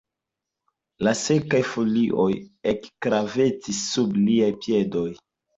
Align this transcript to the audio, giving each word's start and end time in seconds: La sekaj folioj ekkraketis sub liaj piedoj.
La 1.07 1.13
sekaj 1.19 1.59
folioj 1.73 2.27
ekkraketis 2.73 3.85
sub 3.93 4.19
liaj 4.27 4.53
piedoj. 4.65 5.09